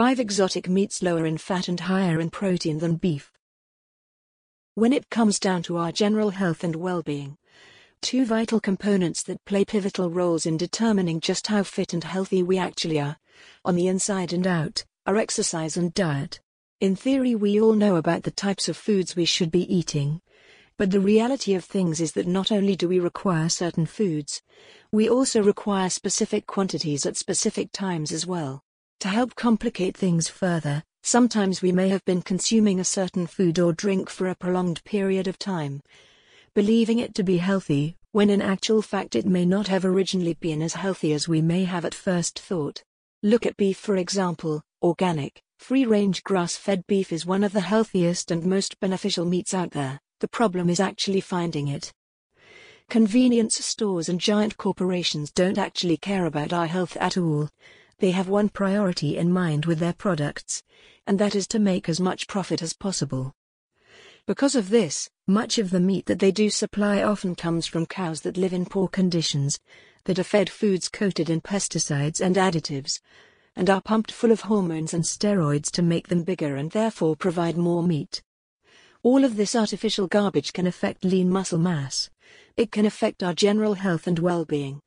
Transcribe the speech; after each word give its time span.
5 0.00 0.18
exotic 0.18 0.66
meats 0.66 1.02
lower 1.02 1.26
in 1.26 1.36
fat 1.36 1.68
and 1.68 1.78
higher 1.78 2.20
in 2.20 2.30
protein 2.30 2.78
than 2.78 2.96
beef. 2.96 3.30
When 4.74 4.94
it 4.94 5.10
comes 5.10 5.38
down 5.38 5.62
to 5.64 5.76
our 5.76 5.92
general 5.92 6.30
health 6.30 6.64
and 6.64 6.74
well 6.74 7.02
being, 7.02 7.36
two 8.00 8.24
vital 8.24 8.60
components 8.60 9.22
that 9.24 9.44
play 9.44 9.62
pivotal 9.62 10.08
roles 10.08 10.46
in 10.46 10.56
determining 10.56 11.20
just 11.20 11.48
how 11.48 11.64
fit 11.64 11.92
and 11.92 12.02
healthy 12.02 12.42
we 12.42 12.56
actually 12.56 12.98
are, 12.98 13.18
on 13.62 13.74
the 13.74 13.88
inside 13.88 14.32
and 14.32 14.46
out, 14.46 14.86
are 15.04 15.18
exercise 15.18 15.76
and 15.76 15.92
diet. 15.92 16.40
In 16.80 16.96
theory, 16.96 17.34
we 17.34 17.60
all 17.60 17.74
know 17.74 17.96
about 17.96 18.22
the 18.22 18.30
types 18.30 18.70
of 18.70 18.78
foods 18.78 19.14
we 19.14 19.26
should 19.26 19.50
be 19.50 19.70
eating. 19.70 20.22
But 20.78 20.92
the 20.92 21.00
reality 21.00 21.52
of 21.52 21.66
things 21.66 22.00
is 22.00 22.12
that 22.12 22.26
not 22.26 22.50
only 22.50 22.74
do 22.74 22.88
we 22.88 23.00
require 23.00 23.50
certain 23.50 23.84
foods, 23.84 24.40
we 24.90 25.10
also 25.10 25.42
require 25.42 25.90
specific 25.90 26.46
quantities 26.46 27.04
at 27.04 27.18
specific 27.18 27.70
times 27.70 28.12
as 28.12 28.26
well. 28.26 28.64
To 29.00 29.08
help 29.08 29.34
complicate 29.34 29.96
things 29.96 30.28
further, 30.28 30.82
sometimes 31.02 31.62
we 31.62 31.72
may 31.72 31.88
have 31.88 32.04
been 32.04 32.20
consuming 32.20 32.78
a 32.78 32.84
certain 32.84 33.26
food 33.26 33.58
or 33.58 33.72
drink 33.72 34.10
for 34.10 34.28
a 34.28 34.34
prolonged 34.34 34.84
period 34.84 35.26
of 35.26 35.38
time, 35.38 35.80
believing 36.54 36.98
it 36.98 37.14
to 37.14 37.22
be 37.22 37.38
healthy, 37.38 37.96
when 38.12 38.28
in 38.28 38.42
actual 38.42 38.82
fact 38.82 39.16
it 39.16 39.24
may 39.24 39.46
not 39.46 39.68
have 39.68 39.86
originally 39.86 40.34
been 40.34 40.60
as 40.60 40.74
healthy 40.74 41.14
as 41.14 41.26
we 41.26 41.40
may 41.40 41.64
have 41.64 41.86
at 41.86 41.94
first 41.94 42.38
thought. 42.38 42.82
Look 43.22 43.46
at 43.46 43.56
beef 43.56 43.78
for 43.78 43.96
example, 43.96 44.60
organic, 44.82 45.40
free 45.58 45.86
range 45.86 46.22
grass 46.22 46.56
fed 46.56 46.86
beef 46.86 47.10
is 47.10 47.24
one 47.24 47.42
of 47.42 47.54
the 47.54 47.62
healthiest 47.62 48.30
and 48.30 48.44
most 48.44 48.78
beneficial 48.80 49.24
meats 49.24 49.54
out 49.54 49.70
there, 49.70 49.98
the 50.18 50.28
problem 50.28 50.68
is 50.68 50.78
actually 50.78 51.22
finding 51.22 51.68
it. 51.68 51.90
Convenience 52.90 53.64
stores 53.64 54.10
and 54.10 54.20
giant 54.20 54.58
corporations 54.58 55.30
don't 55.30 55.56
actually 55.56 55.96
care 55.96 56.26
about 56.26 56.52
our 56.52 56.66
health 56.66 56.98
at 56.98 57.16
all, 57.16 57.48
they 58.00 58.10
have 58.10 58.28
one 58.28 58.48
priority 58.48 59.16
in 59.16 59.32
mind 59.32 59.66
with 59.66 59.78
their 59.78 59.92
products, 59.92 60.62
and 61.06 61.18
that 61.18 61.34
is 61.34 61.46
to 61.46 61.58
make 61.58 61.88
as 61.88 62.00
much 62.00 62.26
profit 62.26 62.62
as 62.62 62.72
possible. 62.72 63.34
Because 64.26 64.54
of 64.54 64.70
this, 64.70 65.08
much 65.26 65.58
of 65.58 65.70
the 65.70 65.80
meat 65.80 66.06
that 66.06 66.18
they 66.18 66.30
do 66.30 66.50
supply 66.50 67.02
often 67.02 67.34
comes 67.34 67.66
from 67.66 67.86
cows 67.86 68.22
that 68.22 68.36
live 68.36 68.52
in 68.52 68.64
poor 68.64 68.88
conditions, 68.88 69.60
that 70.04 70.18
are 70.18 70.24
fed 70.24 70.48
foods 70.48 70.88
coated 70.88 71.28
in 71.28 71.40
pesticides 71.40 72.20
and 72.20 72.36
additives, 72.36 73.00
and 73.54 73.68
are 73.68 73.82
pumped 73.82 74.12
full 74.12 74.32
of 74.32 74.42
hormones 74.42 74.94
and 74.94 75.04
steroids 75.04 75.70
to 75.70 75.82
make 75.82 76.08
them 76.08 76.22
bigger 76.22 76.56
and 76.56 76.70
therefore 76.70 77.16
provide 77.16 77.56
more 77.56 77.82
meat. 77.82 78.22
All 79.02 79.24
of 79.24 79.36
this 79.36 79.54
artificial 79.54 80.06
garbage 80.06 80.52
can 80.52 80.66
affect 80.66 81.04
lean 81.04 81.30
muscle 81.30 81.58
mass. 81.58 82.10
It 82.56 82.70
can 82.70 82.86
affect 82.86 83.22
our 83.22 83.34
general 83.34 83.74
health 83.74 84.06
and 84.06 84.18
well 84.18 84.44
being, 84.44 84.80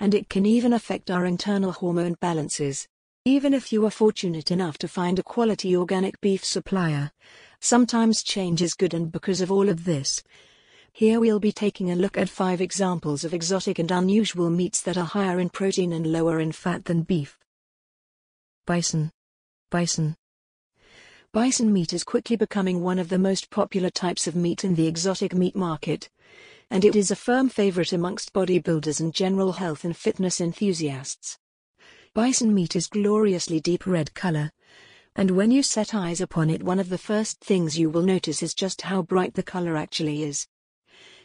and 0.00 0.14
it 0.14 0.28
can 0.28 0.46
even 0.46 0.72
affect 0.72 1.10
our 1.10 1.26
internal 1.26 1.72
hormone 1.72 2.14
balances. 2.20 2.86
Even 3.24 3.52
if 3.52 3.72
you 3.72 3.84
are 3.84 3.90
fortunate 3.90 4.50
enough 4.50 4.78
to 4.78 4.88
find 4.88 5.18
a 5.18 5.22
quality 5.22 5.76
organic 5.76 6.20
beef 6.20 6.44
supplier, 6.44 7.10
sometimes 7.60 8.22
change 8.22 8.62
is 8.62 8.74
good 8.74 8.94
and 8.94 9.10
because 9.10 9.40
of 9.40 9.50
all 9.50 9.68
of 9.68 9.84
this. 9.84 10.22
Here 10.92 11.20
we'll 11.20 11.40
be 11.40 11.52
taking 11.52 11.90
a 11.90 11.96
look 11.96 12.16
at 12.16 12.28
five 12.28 12.60
examples 12.60 13.24
of 13.24 13.34
exotic 13.34 13.78
and 13.78 13.90
unusual 13.90 14.50
meats 14.50 14.80
that 14.82 14.96
are 14.96 15.04
higher 15.04 15.40
in 15.40 15.50
protein 15.50 15.92
and 15.92 16.06
lower 16.06 16.40
in 16.40 16.52
fat 16.52 16.86
than 16.86 17.02
beef. 17.02 17.38
Bison. 18.66 19.10
Bison. 19.70 20.16
Bison 21.32 21.72
meat 21.72 21.92
is 21.92 22.04
quickly 22.04 22.36
becoming 22.36 22.82
one 22.82 22.98
of 22.98 23.10
the 23.10 23.18
most 23.18 23.50
popular 23.50 23.90
types 23.90 24.26
of 24.26 24.34
meat 24.34 24.64
in 24.64 24.74
the 24.74 24.86
exotic 24.86 25.34
meat 25.34 25.54
market 25.54 26.08
and 26.70 26.84
it 26.84 26.94
is 26.94 27.10
a 27.10 27.16
firm 27.16 27.48
favorite 27.48 27.92
amongst 27.92 28.32
bodybuilders 28.32 29.00
and 29.00 29.14
general 29.14 29.52
health 29.52 29.84
and 29.84 29.96
fitness 29.96 30.40
enthusiasts. 30.40 31.38
Bison 32.14 32.54
meat 32.54 32.76
is 32.76 32.86
gloriously 32.86 33.60
deep 33.60 33.86
red 33.86 34.14
color, 34.14 34.50
and 35.16 35.32
when 35.32 35.50
you 35.50 35.62
set 35.62 35.94
eyes 35.94 36.20
upon 36.20 36.50
it, 36.50 36.62
one 36.62 36.78
of 36.78 36.88
the 36.88 36.98
first 36.98 37.40
things 37.40 37.78
you 37.78 37.90
will 37.90 38.02
notice 38.02 38.42
is 38.42 38.54
just 38.54 38.82
how 38.82 39.02
bright 39.02 39.34
the 39.34 39.42
color 39.42 39.76
actually 39.76 40.22
is. 40.22 40.46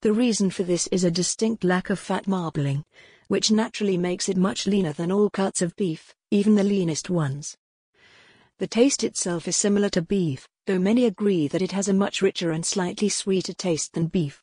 The 0.00 0.12
reason 0.12 0.50
for 0.50 0.62
this 0.62 0.86
is 0.88 1.04
a 1.04 1.10
distinct 1.10 1.64
lack 1.64 1.90
of 1.90 1.98
fat 1.98 2.26
marbling, 2.26 2.84
which 3.28 3.50
naturally 3.50 3.96
makes 3.96 4.28
it 4.28 4.36
much 4.36 4.66
leaner 4.66 4.92
than 4.92 5.10
all 5.10 5.30
cuts 5.30 5.62
of 5.62 5.74
beef, 5.76 6.14
even 6.30 6.54
the 6.54 6.64
leanest 6.64 7.10
ones. 7.10 7.56
The 8.58 8.66
taste 8.66 9.04
itself 9.04 9.46
is 9.46 9.56
similar 9.56 9.88
to 9.90 10.02
beef, 10.02 10.48
though 10.66 10.78
many 10.78 11.04
agree 11.04 11.48
that 11.48 11.62
it 11.62 11.72
has 11.72 11.88
a 11.88 11.94
much 11.94 12.22
richer 12.22 12.50
and 12.50 12.66
slightly 12.66 13.08
sweeter 13.08 13.52
taste 13.52 13.94
than 13.94 14.06
beef. 14.06 14.42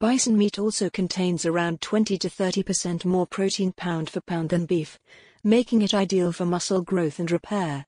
Bison 0.00 0.38
meat 0.38 0.60
also 0.60 0.88
contains 0.88 1.44
around 1.44 1.80
20 1.80 2.18
to 2.18 2.28
30% 2.28 3.04
more 3.04 3.26
protein 3.26 3.72
pound 3.72 4.08
for 4.08 4.20
pound 4.20 4.50
than 4.50 4.64
beef, 4.64 4.96
making 5.42 5.82
it 5.82 5.92
ideal 5.92 6.30
for 6.30 6.46
muscle 6.46 6.82
growth 6.82 7.18
and 7.18 7.28
repair. 7.32 7.84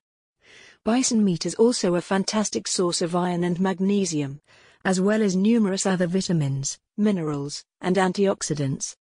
Bison 0.83 1.23
meat 1.23 1.45
is 1.45 1.55
also 1.55 1.95
a 1.95 2.01
fantastic 2.01 2.67
source 2.67 3.01
of 3.01 3.15
iron 3.15 3.45
and 3.45 3.61
magnesium, 3.61 4.41
as 4.83 4.99
well 4.99 5.21
as 5.21 5.37
numerous 5.37 5.85
other 5.85 6.05
vitamins, 6.05 6.77
minerals, 6.97 7.63
and 7.79 7.95
antioxidants. 7.95 8.97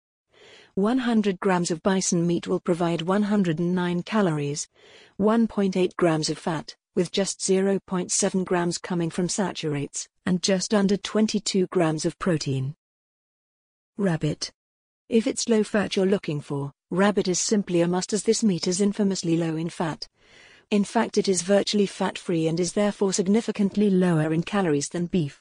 100 0.74 1.38
grams 1.38 1.70
of 1.70 1.84
bison 1.84 2.26
meat 2.26 2.48
will 2.48 2.58
provide 2.58 3.02
109 3.02 4.02
calories, 4.02 4.66
1.8 5.20 5.94
grams 5.94 6.28
of 6.28 6.38
fat, 6.38 6.74
with 6.96 7.12
just 7.12 7.38
0.7 7.38 8.44
grams 8.44 8.78
coming 8.78 9.10
from 9.10 9.28
saturates, 9.28 10.08
and 10.26 10.42
just 10.42 10.74
under 10.74 10.96
22 10.96 11.68
grams 11.68 12.04
of 12.04 12.18
protein. 12.18 12.74
Rabbit. 13.98 14.52
If 15.08 15.26
it's 15.26 15.48
low 15.48 15.64
fat 15.64 15.96
you're 15.96 16.04
looking 16.04 16.42
for, 16.42 16.70
rabbit 16.90 17.28
is 17.28 17.38
simply 17.38 17.80
a 17.80 17.88
must 17.88 18.12
as 18.12 18.24
this 18.24 18.44
meat 18.44 18.66
is 18.66 18.82
infamously 18.82 19.38
low 19.38 19.56
in 19.56 19.70
fat. 19.70 20.06
In 20.70 20.84
fact, 20.84 21.16
it 21.16 21.28
is 21.28 21.40
virtually 21.40 21.86
fat 21.86 22.18
free 22.18 22.46
and 22.46 22.60
is 22.60 22.74
therefore 22.74 23.14
significantly 23.14 23.88
lower 23.88 24.34
in 24.34 24.42
calories 24.42 24.90
than 24.90 25.06
beef. 25.06 25.40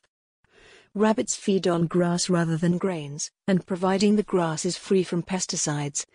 Rabbits 0.94 1.36
feed 1.36 1.68
on 1.68 1.88
grass 1.88 2.30
rather 2.30 2.56
than 2.56 2.78
grains, 2.78 3.30
and 3.46 3.68
providing 3.68 4.16
the 4.16 4.24
grass 4.24 4.64
is 4.64 4.78
free 4.78 5.04
from 5.04 5.22
pesticides, 5.22 6.06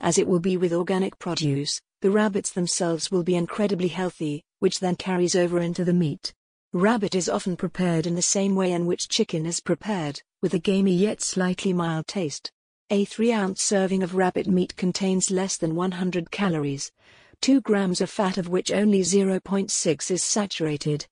as 0.00 0.16
it 0.16 0.28
will 0.28 0.38
be 0.38 0.56
with 0.56 0.72
organic 0.72 1.18
produce, 1.18 1.80
the 2.02 2.10
rabbits 2.12 2.52
themselves 2.52 3.10
will 3.10 3.24
be 3.24 3.34
incredibly 3.34 3.88
healthy, 3.88 4.44
which 4.60 4.78
then 4.78 4.94
carries 4.94 5.34
over 5.34 5.58
into 5.58 5.84
the 5.84 5.92
meat. 5.92 6.34
Rabbit 6.72 7.16
is 7.16 7.28
often 7.28 7.56
prepared 7.56 8.06
in 8.06 8.14
the 8.14 8.22
same 8.22 8.54
way 8.54 8.70
in 8.70 8.86
which 8.86 9.08
chicken 9.08 9.44
is 9.44 9.58
prepared, 9.58 10.22
with 10.40 10.54
a 10.54 10.58
gamey 10.60 10.94
yet 10.94 11.20
slightly 11.20 11.72
mild 11.72 12.06
taste. 12.06 12.52
A 12.90 13.04
3 13.04 13.32
ounce 13.32 13.60
serving 13.60 14.04
of 14.04 14.14
rabbit 14.14 14.46
meat 14.46 14.76
contains 14.76 15.32
less 15.32 15.56
than 15.56 15.74
100 15.74 16.30
calories, 16.30 16.92
2 17.40 17.60
grams 17.62 18.00
of 18.00 18.08
fat 18.08 18.38
of 18.38 18.48
which 18.48 18.70
only 18.70 19.00
0.6 19.00 20.10
is 20.12 20.22
saturated, 20.22 21.08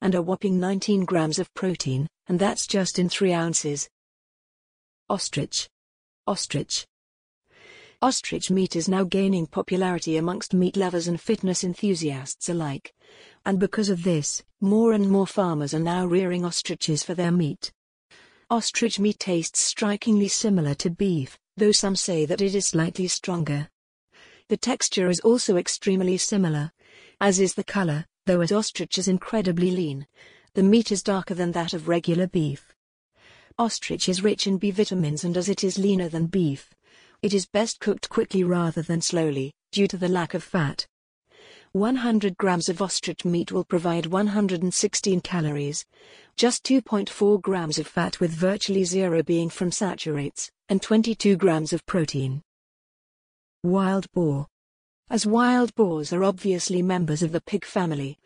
and 0.00 0.14
a 0.14 0.22
whopping 0.22 0.58
19 0.58 1.04
grams 1.04 1.38
of 1.38 1.52
protein, 1.52 2.08
and 2.26 2.38
that's 2.38 2.66
just 2.66 2.98
in 2.98 3.10
3 3.10 3.34
ounces. 3.34 3.90
Ostrich. 5.10 5.68
Ostrich. 6.26 6.86
Ostrich 8.00 8.50
meat 8.50 8.74
is 8.74 8.88
now 8.88 9.04
gaining 9.04 9.46
popularity 9.46 10.16
amongst 10.16 10.54
meat 10.54 10.76
lovers 10.76 11.06
and 11.06 11.20
fitness 11.20 11.62
enthusiasts 11.62 12.48
alike. 12.48 12.94
And 13.44 13.58
because 13.58 13.88
of 13.88 14.04
this, 14.04 14.42
more 14.60 14.92
and 14.92 15.10
more 15.10 15.26
farmers 15.26 15.74
are 15.74 15.80
now 15.80 16.06
rearing 16.06 16.44
ostriches 16.44 17.02
for 17.02 17.14
their 17.14 17.32
meat. 17.32 17.72
Ostrich 18.50 19.00
meat 19.00 19.18
tastes 19.18 19.60
strikingly 19.60 20.28
similar 20.28 20.74
to 20.74 20.90
beef, 20.90 21.38
though 21.56 21.72
some 21.72 21.96
say 21.96 22.24
that 22.24 22.40
it 22.40 22.54
is 22.54 22.68
slightly 22.68 23.08
stronger. 23.08 23.68
The 24.48 24.56
texture 24.56 25.08
is 25.08 25.20
also 25.20 25.56
extremely 25.56 26.18
similar, 26.18 26.72
as 27.20 27.40
is 27.40 27.54
the 27.54 27.64
color, 27.64 28.06
though 28.26 28.40
as 28.40 28.52
ostrich 28.52 28.98
is 28.98 29.08
incredibly 29.08 29.70
lean, 29.70 30.06
the 30.54 30.62
meat 30.62 30.92
is 30.92 31.02
darker 31.02 31.34
than 31.34 31.52
that 31.52 31.72
of 31.72 31.88
regular 31.88 32.26
beef. 32.26 32.74
Ostrich 33.58 34.08
is 34.08 34.22
rich 34.22 34.46
in 34.46 34.58
B 34.58 34.70
vitamins 34.70 35.24
and 35.24 35.36
as 35.36 35.48
it 35.48 35.64
is 35.64 35.78
leaner 35.78 36.08
than 36.08 36.26
beef, 36.26 36.70
it 37.22 37.32
is 37.32 37.46
best 37.46 37.80
cooked 37.80 38.08
quickly 38.08 38.44
rather 38.44 38.82
than 38.82 39.00
slowly, 39.00 39.52
due 39.70 39.86
to 39.88 39.96
the 39.96 40.08
lack 40.08 40.34
of 40.34 40.42
fat. 40.42 40.86
100 41.74 42.36
grams 42.36 42.68
of 42.68 42.82
ostrich 42.82 43.24
meat 43.24 43.50
will 43.50 43.64
provide 43.64 44.04
116 44.04 45.22
calories, 45.22 45.86
just 46.36 46.64
2.4 46.64 47.40
grams 47.40 47.78
of 47.78 47.86
fat 47.86 48.20
with 48.20 48.30
virtually 48.30 48.84
zero 48.84 49.22
being 49.22 49.48
from 49.48 49.72
saturates, 49.72 50.50
and 50.68 50.82
22 50.82 51.34
grams 51.36 51.72
of 51.72 51.86
protein. 51.86 52.42
Wild 53.62 54.06
boar. 54.12 54.48
As 55.08 55.24
wild 55.24 55.74
boars 55.74 56.12
are 56.12 56.24
obviously 56.24 56.82
members 56.82 57.22
of 57.22 57.32
the 57.32 57.40
pig 57.40 57.64
family, 57.64 58.18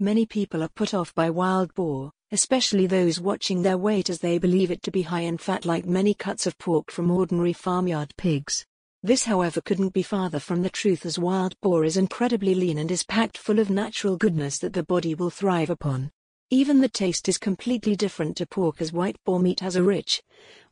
many 0.00 0.24
people 0.24 0.62
are 0.62 0.70
put 0.70 0.94
off 0.94 1.14
by 1.14 1.28
wild 1.28 1.74
boar, 1.74 2.10
especially 2.30 2.86
those 2.86 3.20
watching 3.20 3.60
their 3.60 3.76
weight 3.76 4.08
as 4.08 4.20
they 4.20 4.38
believe 4.38 4.70
it 4.70 4.82
to 4.84 4.90
be 4.90 5.02
high 5.02 5.20
in 5.20 5.36
fat 5.36 5.66
like 5.66 5.84
many 5.84 6.14
cuts 6.14 6.46
of 6.46 6.56
pork 6.56 6.90
from 6.90 7.10
ordinary 7.10 7.52
farmyard 7.52 8.14
pigs. 8.16 8.64
This 9.04 9.24
however 9.24 9.60
couldn't 9.60 9.92
be 9.92 10.04
farther 10.04 10.38
from 10.38 10.62
the 10.62 10.70
truth 10.70 11.04
as 11.04 11.18
wild 11.18 11.60
boar 11.60 11.84
is 11.84 11.96
incredibly 11.96 12.54
lean 12.54 12.78
and 12.78 12.88
is 12.88 13.02
packed 13.02 13.36
full 13.36 13.58
of 13.58 13.68
natural 13.68 14.16
goodness 14.16 14.58
that 14.58 14.74
the 14.74 14.84
body 14.84 15.12
will 15.12 15.28
thrive 15.28 15.70
upon. 15.70 16.12
Even 16.50 16.80
the 16.80 16.88
taste 16.88 17.28
is 17.28 17.36
completely 17.36 17.96
different 17.96 18.36
to 18.36 18.46
pork 18.46 18.80
as 18.80 18.92
wild 18.92 19.16
boar 19.24 19.40
meat 19.40 19.58
has 19.58 19.74
a 19.74 19.82
rich, 19.82 20.22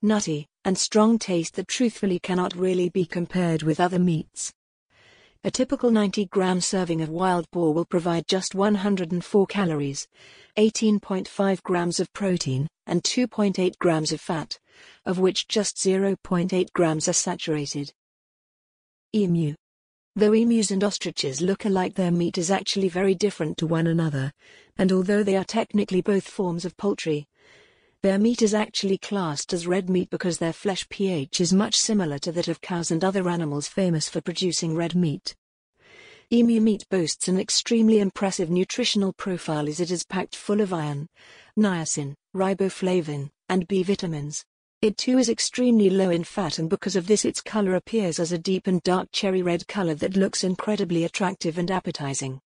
nutty, 0.01 0.47
and 0.65 0.79
strong 0.79 1.19
taste 1.19 1.57
that 1.57 1.67
truthfully 1.67 2.21
cannot 2.21 2.55
really 2.55 2.89
be 2.89 3.05
compared 3.05 3.65
with 3.65 3.81
other 3.81 3.99
meats. 3.99 4.53
A 5.43 5.51
typical 5.51 5.91
90 5.91 6.27
gram 6.27 6.61
serving 6.61 7.01
of 7.01 7.09
wild 7.09 7.51
boar 7.51 7.75
will 7.75 7.85
provide 7.85 8.29
just 8.29 8.55
104 8.55 9.47
calories, 9.49 10.07
18.5 10.57 11.63
grams 11.65 11.99
of 11.99 12.13
protein, 12.13 12.69
and 12.87 13.03
2.8 13.03 13.77
grams 13.79 14.13
of 14.13 14.21
fat, 14.21 14.61
of 15.05 15.19
which 15.19 15.49
just 15.49 15.77
0.8 15.77 16.73
grams 16.73 17.09
are 17.09 17.13
saturated. 17.13 17.93
Emu. 19.15 19.55
Though 20.17 20.33
emus 20.33 20.71
and 20.71 20.85
ostriches 20.85 21.41
look 21.41 21.65
alike, 21.65 21.95
their 21.95 22.11
meat 22.11 22.39
is 22.39 22.51
actually 22.51 22.89
very 22.89 23.15
different 23.15 23.59
to 23.59 23.67
one 23.67 23.87
another, 23.89 24.33
and 24.79 24.93
although 24.93 25.23
they 25.23 25.37
are 25.37 25.45
technically 25.45 26.01
both 26.01 26.29
forms 26.29 26.65
of 26.65 26.77
poultry, 26.77 27.27
their 28.03 28.19
meat 28.19 28.41
is 28.41 28.55
actually 28.55 28.97
classed 28.97 29.53
as 29.53 29.67
red 29.67 29.91
meat 29.91 30.09
because 30.09 30.39
their 30.39 30.55
flesh 30.55 30.89
pH 30.89 31.41
is 31.41 31.53
much 31.53 31.75
similar 31.75 32.19
to 32.19 32.33
that 32.33 32.49
of 32.49 32.61
cows 32.63 32.91
and 32.91 33.05
other 33.05 33.29
animals 33.29 33.69
famous 33.69 34.09
for 34.09 34.23
producing 34.23 34.75
red 34.75 34.95
meat. 34.95 35.37
Emu 36.33 36.61
meat 36.61 36.87
boasts 36.89 37.29
an 37.29 37.39
extremely 37.39 37.99
impressive 37.99 38.49
nutritional 38.49 39.13
profile 39.13 39.69
as 39.69 39.81
it 39.81 39.91
is 39.91 40.05
packed 40.05 40.35
full 40.35 40.61
of 40.63 40.73
iron, 40.73 41.09
niacin, 41.59 42.15
riboflavin, 42.35 43.29
and 43.49 43.69
B 43.69 43.83
vitamins. 43.83 44.45
It 44.83 44.97
too 44.97 45.19
is 45.19 45.29
extremely 45.29 45.91
low 45.91 46.09
in 46.09 46.25
fat 46.25 46.59
and 46.59 46.71
because 46.71 46.97
of 46.97 47.07
this 47.07 47.27
its 47.27 47.43
color 47.43 47.75
appears 47.75 48.19
as 48.19 48.33
a 48.33 48.39
deep 48.39 48.67
and 48.67 48.83
dark 48.83 49.11
cherry 49.13 49.43
red 49.43 49.69
color 49.69 49.95
that 49.97 50.17
looks 50.17 50.43
incredibly 50.43 51.05
attractive 51.05 51.59
and 51.59 51.71
appetizing. 51.71 52.41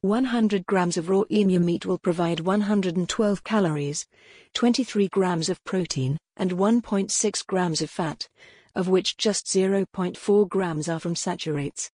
100 0.00 0.64
grams 0.64 0.96
of 0.96 1.10
raw 1.10 1.24
emu 1.30 1.60
meat 1.60 1.84
will 1.84 1.98
provide 1.98 2.40
112 2.40 3.44
calories, 3.44 4.06
23 4.54 5.08
grams 5.08 5.50
of 5.50 5.62
protein, 5.64 6.16
and 6.38 6.52
1.6 6.52 7.46
grams 7.46 7.82
of 7.82 7.90
fat, 7.90 8.26
of 8.74 8.88
which 8.88 9.18
just 9.18 9.44
0.4 9.44 10.48
grams 10.48 10.88
are 10.88 10.98
from 10.98 11.14
saturates. 11.14 11.90